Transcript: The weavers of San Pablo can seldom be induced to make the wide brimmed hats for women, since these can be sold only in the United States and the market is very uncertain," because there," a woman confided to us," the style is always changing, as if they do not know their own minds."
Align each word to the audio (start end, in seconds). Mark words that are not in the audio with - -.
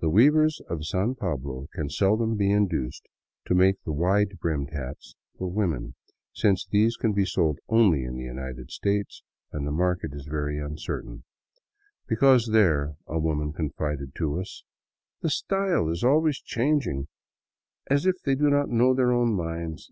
The 0.00 0.10
weavers 0.10 0.60
of 0.68 0.84
San 0.84 1.14
Pablo 1.14 1.68
can 1.72 1.88
seldom 1.88 2.36
be 2.36 2.52
induced 2.52 3.08
to 3.46 3.54
make 3.54 3.80
the 3.84 3.92
wide 3.94 4.38
brimmed 4.38 4.68
hats 4.70 5.16
for 5.38 5.50
women, 5.50 5.94
since 6.34 6.66
these 6.66 6.98
can 6.98 7.14
be 7.14 7.24
sold 7.24 7.58
only 7.66 8.04
in 8.04 8.16
the 8.18 8.24
United 8.24 8.70
States 8.70 9.22
and 9.52 9.66
the 9.66 9.72
market 9.72 10.12
is 10.12 10.26
very 10.26 10.58
uncertain," 10.58 11.24
because 12.06 12.48
there," 12.52 12.96
a 13.06 13.18
woman 13.18 13.54
confided 13.54 14.14
to 14.16 14.38
us," 14.38 14.62
the 15.22 15.30
style 15.30 15.88
is 15.88 16.04
always 16.04 16.38
changing, 16.38 17.08
as 17.86 18.04
if 18.04 18.16
they 18.26 18.34
do 18.34 18.50
not 18.50 18.68
know 18.68 18.92
their 18.92 19.10
own 19.10 19.32
minds." 19.32 19.90